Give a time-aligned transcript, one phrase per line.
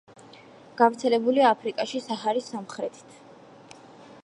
[0.79, 3.17] გავრცელებულია აფრიკაში საჰარის სამხრეთით.